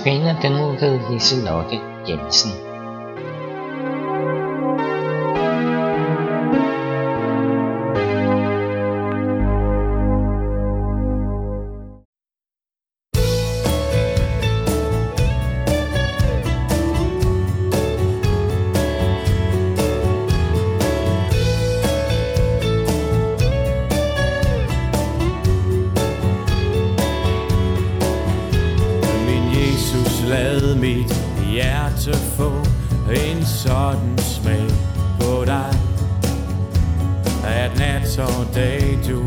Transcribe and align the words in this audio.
Notabene 0.00 0.36
den 0.42 0.52
ved 0.80 0.98
Liselotte 1.10 1.78
Jensen. 2.08 2.69
Sådan 34.00 34.18
smag 34.18 34.70
på 35.20 35.44
dig. 35.44 35.74
At 37.44 37.78
nat 37.78 38.18
og 38.18 38.54
dag 38.54 38.98
du 39.08 39.22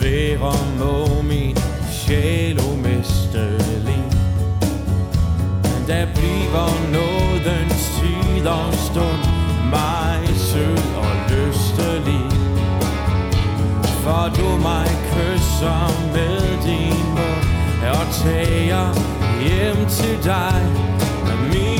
ved 0.00 0.40
om 0.40 0.66
må 0.78 1.22
min 1.22 1.56
sjæl 1.90 2.60
umistelig. 2.72 4.04
Der 5.88 6.06
bliver 6.14 6.92
nådens 6.92 8.00
tid 8.00 8.46
og 8.46 8.74
stund 8.74 9.24
mig 9.70 10.28
sød 10.36 10.78
og 10.96 11.14
lystelig. 11.30 12.26
For 13.82 14.30
du 14.36 14.62
mig 14.62 14.88
kysser 15.12 16.12
med 16.12 16.40
din 16.66 17.04
mund 17.16 17.48
og 17.82 18.14
tager 18.14 18.94
hjem 19.42 19.86
til 19.88 20.24
dig, 20.24 20.62
min 21.52 21.77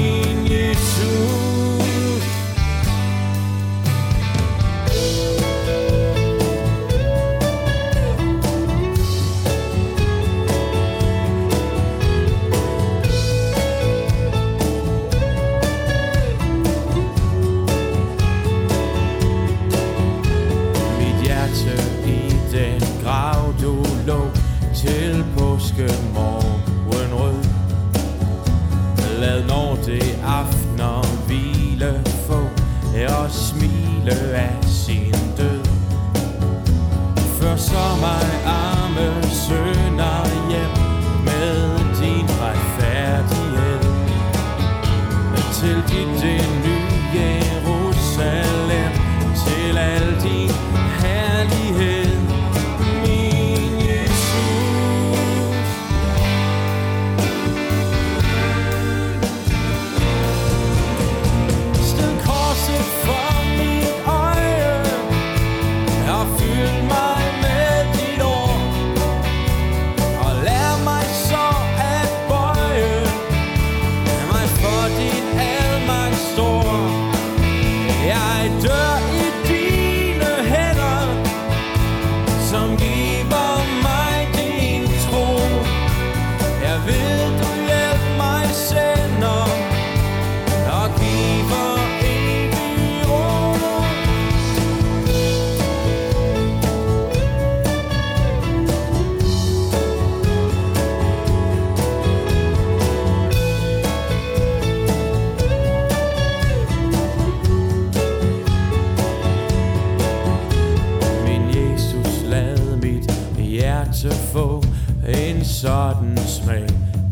at 114.04 114.14
få 114.32 114.64
en 115.08 115.44
sådan 115.44 116.18
smag 116.26 116.66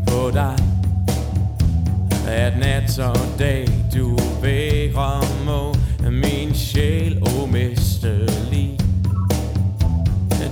på 0.07 0.31
dig 0.33 0.57
at 2.27 2.59
nat 2.59 2.99
og 2.99 3.17
dag 3.39 3.67
du 3.95 4.17
værer 4.41 5.45
må 5.45 5.75
min 6.11 6.55
sjæl 6.55 7.23
umistelig. 7.43 8.79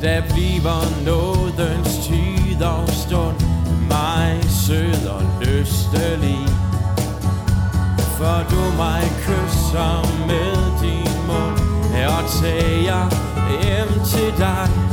Der 0.01 0.21
bliver 0.21 1.05
nådens 1.05 2.07
tid 2.07 2.63
og 2.63 2.89
stund 2.89 3.35
mig 3.89 4.43
sød 4.49 5.07
og 5.07 5.21
lystelig. 5.41 6.39
For 7.97 8.37
du 8.49 8.77
mig 8.77 9.03
kysser 9.25 10.25
med 10.27 10.55
din 10.81 11.15
mund 11.27 11.59
og 12.07 12.23
tager 12.41 13.09
hjem 13.61 14.05
til 14.05 14.39
dig, 14.39 14.84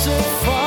so 0.00 0.18
far. 0.42 0.59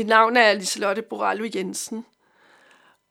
Mit 0.00 0.06
navn 0.06 0.36
er 0.36 0.52
Liselotte 0.52 1.02
Borallo 1.02 1.48
Jensen, 1.54 2.06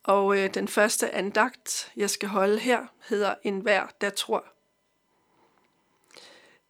og 0.03 0.37
øh, 0.37 0.53
den 0.53 0.67
første 0.67 1.11
andagt, 1.11 1.91
jeg 1.95 2.09
skal 2.09 2.29
holde 2.29 2.59
her, 2.59 2.85
hedder 3.09 3.35
En 3.43 3.59
hver, 3.59 3.87
der 4.01 4.09
tror. 4.09 4.45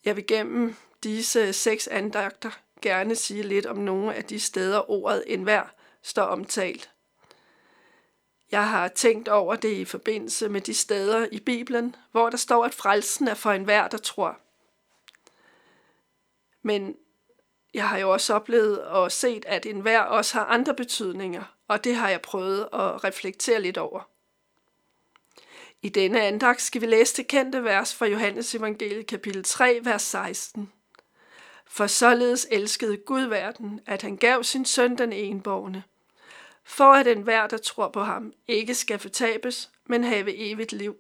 Jeg 0.06 0.16
vil 0.16 0.28
gennem 0.28 0.76
disse 1.04 1.54
seks 1.54 1.88
andagter 1.88 2.52
gerne 2.82 3.16
sige 3.16 3.44
lidt 3.44 3.66
om 3.66 3.78
nogle 3.78 4.16
af 4.16 4.24
de 4.24 4.40
steder, 4.40 4.92
ordet 4.92 5.24
en 5.28 5.44
hver 5.44 5.64
står 6.02 6.24
omtalt. 6.24 6.92
Jeg 8.52 8.70
har 8.70 8.88
tænkt 8.88 9.28
over 9.28 9.56
det 9.56 9.74
i 9.74 9.86
forbindelse 9.86 10.50
med 10.50 10.62
de 10.62 10.74
steder 10.74 11.28
i 11.32 11.40
Bibelen, 11.40 11.96
hvor 12.12 12.30
der 12.30 12.38
står, 12.38 12.66
at 12.66 12.74
frelsen 12.74 13.28
er 13.28 13.34
for 13.34 13.52
enhver, 13.52 13.88
der 13.88 13.98
tror. 13.98 14.40
Men 16.62 16.96
jeg 17.74 17.90
har 17.90 17.98
jo 17.98 18.12
også 18.12 18.34
oplevet 18.34 18.82
og 18.82 19.12
set, 19.12 19.46
at 19.46 19.66
enhver 19.66 20.00
også 20.00 20.38
har 20.38 20.46
andre 20.46 20.74
betydninger, 20.74 21.44
og 21.68 21.84
det 21.84 21.96
har 21.96 22.10
jeg 22.10 22.22
prøvet 22.22 22.62
at 22.74 23.04
reflektere 23.04 23.62
lidt 23.62 23.78
over. 23.78 24.10
I 25.82 25.90
denne 25.90 26.22
andagt 26.22 26.62
skal 26.62 26.82
vi 26.82 26.86
læse 26.86 27.18
det 27.18 27.28
kendte 27.28 27.64
vers 27.64 27.96
fra 27.96 28.06
Johannes 28.06 28.56
evangeliet 28.56 29.08
kapitel 29.08 29.44
3, 29.44 29.80
vers 29.84 30.02
16. 30.02 30.72
For 31.68 31.88
således 31.88 32.48
elskede 32.52 32.98
Gud 32.98 33.22
verden, 33.22 33.80
at 33.86 34.02
han 34.02 34.18
gav 34.18 34.44
sin 34.44 34.66
søn 34.66 34.98
den 34.98 35.14
enborgne, 35.14 35.84
for 36.64 36.94
at 36.94 37.08
enhver, 37.08 37.48
der 37.48 37.58
tror 37.58 37.90
på 37.90 38.02
ham, 38.04 38.34
ikke 38.48 38.76
skal 38.76 39.00
fortabes, 39.00 39.70
men 39.86 40.04
have 40.04 40.36
evigt 40.36 40.72
liv. 40.72 40.96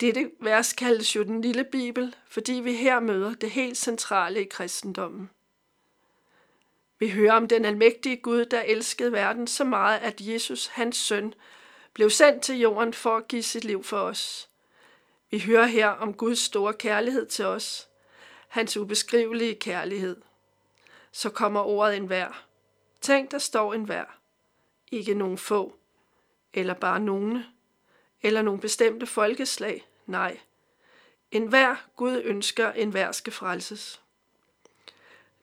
Dette 0.00 0.30
vers 0.40 0.72
kaldes 0.72 1.16
jo 1.16 1.22
den 1.22 1.40
lille 1.40 1.64
bibel, 1.64 2.16
fordi 2.28 2.52
vi 2.52 2.74
her 2.74 3.00
møder 3.00 3.34
det 3.34 3.50
helt 3.50 3.76
centrale 3.76 4.40
i 4.40 4.48
kristendommen. 4.48 5.30
Vi 6.98 7.10
hører 7.10 7.32
om 7.32 7.48
den 7.48 7.64
almægtige 7.64 8.16
Gud, 8.16 8.44
der 8.44 8.60
elskede 8.60 9.12
verden 9.12 9.46
så 9.46 9.64
meget, 9.64 9.98
at 9.98 10.20
Jesus, 10.20 10.66
hans 10.66 10.96
søn, 10.96 11.34
blev 11.92 12.10
sendt 12.10 12.42
til 12.42 12.58
jorden 12.58 12.94
for 12.94 13.16
at 13.16 13.28
give 13.28 13.42
sit 13.42 13.64
liv 13.64 13.84
for 13.84 13.98
os. 13.98 14.48
Vi 15.30 15.38
hører 15.38 15.66
her 15.66 15.88
om 15.88 16.14
Guds 16.14 16.38
store 16.38 16.74
kærlighed 16.74 17.26
til 17.26 17.44
os, 17.44 17.88
hans 18.48 18.76
ubeskrivelige 18.76 19.54
kærlighed. 19.54 20.16
Så 21.12 21.30
kommer 21.30 21.60
ordet 21.60 21.96
en 21.96 22.08
vær. 22.08 22.46
Tænk, 23.00 23.30
der 23.30 23.38
står 23.38 23.74
en 23.74 23.88
vær. 23.88 24.18
Ikke 24.92 25.14
nogen 25.14 25.38
få, 25.38 25.76
eller 26.54 26.74
bare 26.74 27.00
nogle, 27.00 27.46
eller 28.24 28.42
nogle 28.42 28.60
bestemte 28.60 29.06
folkeslag. 29.06 29.86
Nej, 30.06 30.40
en 31.30 31.46
hver 31.46 31.76
Gud 31.96 32.20
ønsker, 32.24 32.72
en 32.72 32.90
hver 32.90 33.12
skal 33.12 33.32
frelses. 33.32 34.00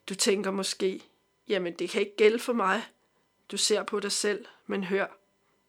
Du 0.09 0.15
tænker 0.15 0.51
måske, 0.51 1.03
jamen 1.47 1.73
det 1.73 1.89
kan 1.89 2.01
ikke 2.01 2.15
gælde 2.15 2.39
for 2.39 2.53
mig. 2.53 2.83
Du 3.51 3.57
ser 3.57 3.83
på 3.83 3.99
dig 3.99 4.11
selv, 4.11 4.45
men 4.67 4.83
hør, 4.83 5.07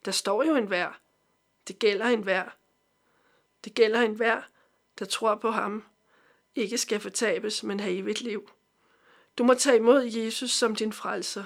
der 0.05 0.11
står 0.11 0.43
jo 0.43 0.56
en 0.56 0.67
hver. 0.67 1.00
Det 1.69 1.79
gælder 1.79 2.06
en 2.06 2.23
hver. 2.23 2.44
Det 3.64 3.75
gælder 3.75 4.00
en 4.00 4.14
hver, 4.14 4.43
der 4.99 5.05
tror 5.05 5.35
på 5.35 5.50
ham, 5.50 5.85
ikke 6.55 6.79
skal 6.79 7.00
fortabes, 7.00 7.62
men 7.62 7.81
have 7.81 7.97
evigt 7.97 8.20
liv. 8.20 8.50
Du 9.38 9.44
må 9.44 9.55
tage 9.55 9.76
imod 9.76 10.03
Jesus 10.03 10.50
som 10.50 10.76
din 10.76 10.93
frelser. 10.93 11.44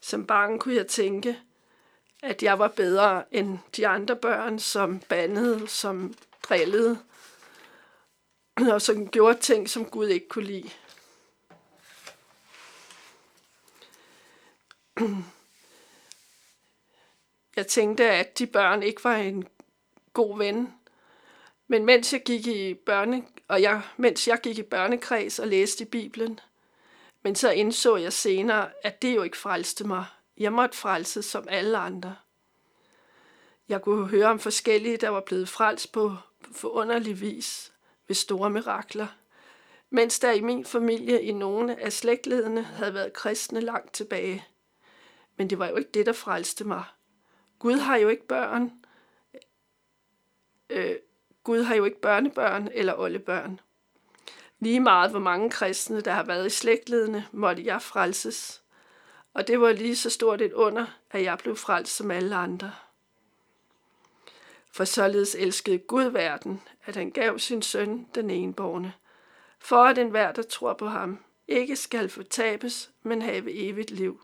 Som 0.00 0.26
barn 0.26 0.58
kunne 0.58 0.74
jeg 0.74 0.86
tænke, 0.86 1.40
at 2.24 2.42
jeg 2.42 2.58
var 2.58 2.68
bedre 2.68 3.24
end 3.30 3.58
de 3.76 3.86
andre 3.86 4.16
børn, 4.16 4.58
som 4.58 5.00
bandede, 5.00 5.68
som 5.68 6.14
drillede, 6.42 6.98
og 8.56 8.82
som 8.82 9.08
gjorde 9.08 9.38
ting, 9.40 9.70
som 9.70 9.84
Gud 9.84 10.08
ikke 10.08 10.28
kunne 10.28 10.44
lide. 10.44 10.70
Jeg 17.56 17.66
tænkte, 17.66 18.10
at 18.10 18.38
de 18.38 18.46
børn 18.46 18.82
ikke 18.82 19.04
var 19.04 19.16
en 19.16 19.48
god 20.12 20.38
ven. 20.38 20.74
Men 21.68 21.84
mens 21.84 22.12
jeg 22.12 22.22
gik 22.22 22.46
i 22.46 22.74
børne, 22.74 23.24
og 23.48 23.62
jeg, 23.62 23.82
mens 23.96 24.28
jeg 24.28 24.40
gik 24.42 24.58
i 24.58 24.62
børnekreds 24.62 25.38
og 25.38 25.48
læste 25.48 25.84
i 25.84 25.88
Bibelen, 25.88 26.40
men 27.22 27.34
så 27.34 27.50
indså 27.50 27.96
jeg 27.96 28.12
senere, 28.12 28.70
at 28.82 29.02
det 29.02 29.14
jo 29.14 29.22
ikke 29.22 29.36
frelste 29.36 29.84
mig. 29.84 30.04
Jeg 30.38 30.52
måtte 30.52 30.76
frelses 30.76 31.24
som 31.24 31.48
alle 31.48 31.78
andre. 31.78 32.16
Jeg 33.68 33.82
kunne 33.82 34.08
høre 34.08 34.26
om 34.26 34.38
forskellige, 34.38 34.96
der 34.96 35.08
var 35.08 35.20
blevet 35.20 35.48
frelst 35.48 35.92
på 35.92 36.16
forunderlig 36.52 37.20
vis 37.20 37.72
ved 38.08 38.14
store 38.14 38.50
mirakler, 38.50 39.06
mens 39.90 40.20
der 40.20 40.32
i 40.32 40.40
min 40.40 40.64
familie 40.64 41.22
i 41.22 41.32
nogle 41.32 41.80
af 41.80 41.92
slægtledene 41.92 42.62
havde 42.62 42.94
været 42.94 43.12
kristne 43.12 43.60
langt 43.60 43.92
tilbage. 43.92 44.46
Men 45.36 45.50
det 45.50 45.58
var 45.58 45.68
jo 45.68 45.76
ikke 45.76 45.90
det, 45.90 46.06
der 46.06 46.12
frelste 46.12 46.64
mig. 46.64 46.84
Gud 47.58 47.76
har 47.76 47.96
jo 47.96 48.08
ikke 48.08 48.26
børn. 48.26 48.72
Øh, 50.70 50.96
Gud 51.44 51.62
har 51.62 51.74
jo 51.74 51.84
ikke 51.84 52.00
børnebørn 52.00 52.68
eller 52.72 52.98
oldebørn. 52.98 53.60
Lige 54.58 54.80
meget 54.80 55.10
hvor 55.10 55.20
mange 55.20 55.50
kristne, 55.50 56.00
der 56.00 56.12
har 56.12 56.22
været 56.24 56.46
i 56.46 56.50
slægtledene, 56.50 57.26
måtte 57.32 57.64
jeg 57.64 57.82
frelses. 57.82 58.63
Og 59.34 59.46
det 59.46 59.60
var 59.60 59.72
lige 59.72 59.96
så 59.96 60.10
stort 60.10 60.40
et 60.40 60.52
under, 60.52 60.86
at 61.10 61.22
jeg 61.22 61.38
blev 61.38 61.56
frelst 61.56 61.96
som 61.96 62.10
alle 62.10 62.36
andre. 62.36 62.72
For 64.72 64.84
således 64.84 65.34
elskede 65.34 65.78
Gud 65.78 66.04
verden, 66.04 66.62
at 66.84 66.96
han 66.96 67.10
gav 67.10 67.38
sin 67.38 67.62
søn 67.62 68.08
den 68.14 68.30
enborne, 68.30 68.94
for 69.58 69.84
at 69.84 69.98
enhver, 69.98 70.32
der 70.32 70.42
tror 70.42 70.74
på 70.74 70.86
ham, 70.86 71.24
ikke 71.48 71.76
skal 71.76 72.08
fortabes, 72.08 72.90
men 73.02 73.22
have 73.22 73.52
evigt 73.52 73.90
liv. 73.90 74.22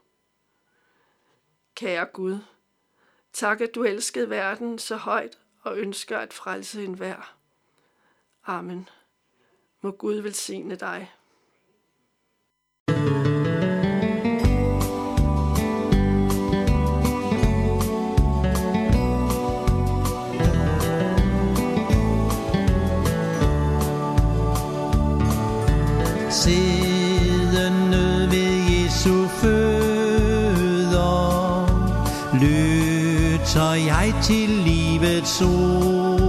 Kære 1.74 2.04
Gud, 2.04 2.38
tak 3.32 3.60
at 3.60 3.74
du 3.74 3.84
elskede 3.84 4.30
verden 4.30 4.78
så 4.78 4.96
højt 4.96 5.38
og 5.62 5.78
ønsker 5.78 6.18
at 6.18 6.32
frelse 6.32 6.84
enhver. 6.84 7.36
Amen. 8.46 8.88
Må 9.80 9.90
Gud 9.90 10.14
velsigne 10.14 10.74
dig. 10.74 11.12
Lytter 33.40 33.72
jeg 33.72 34.14
til 34.22 34.48
livets 34.48 35.42
ord 35.42 36.20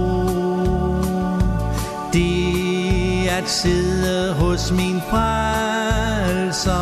Det 2.12 3.28
at 3.28 3.48
sidde 3.50 4.34
hos 4.34 4.72
min 4.72 5.00
frelser. 5.10 6.72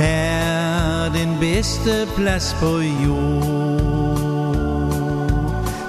Er 0.00 1.08
den 1.12 1.36
bedste 1.40 2.08
plads 2.16 2.56
på 2.60 2.78
jord. 2.78 3.80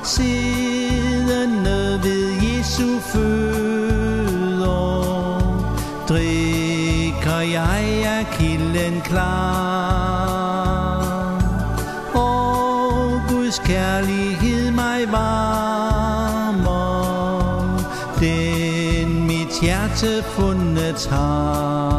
Siddende 0.03 1.99
ved 2.03 2.31
Jesu 2.43 2.99
fødder 2.99 3.41
drikker 6.09 7.39
jeg 7.39 8.03
af 8.05 8.27
kilden 8.37 9.01
klar. 9.01 10.30
Fundet 20.91 21.07
har. 21.11 21.90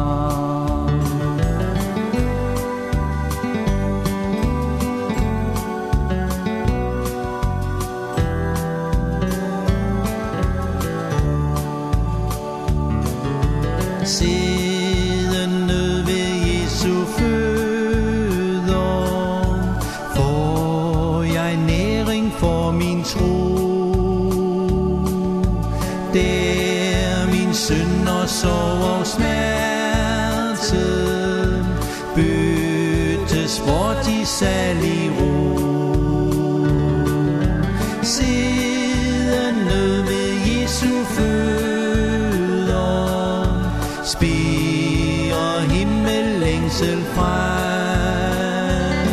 Frem. 47.15 49.07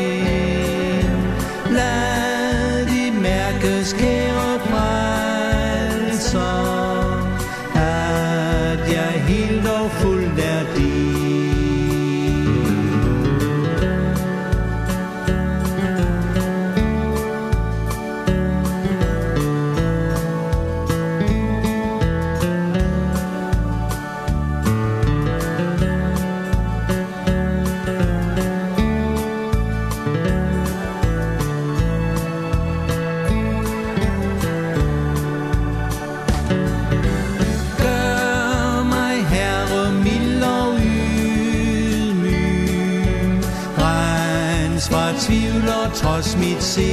tvivler 45.21 45.91
trods 45.95 46.37
mit 46.37 46.63
sind. 46.63 46.89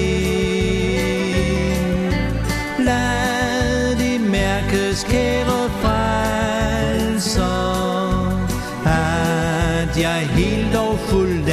Lad 2.80 3.96
det 3.96 4.22
mærkes, 4.22 5.04
kære 5.04 5.70
frelser, 5.82 7.36
at 8.86 10.02
jeg 10.02 10.28
helt 10.30 10.76
og 10.76 11.00
fuldt 11.00 11.50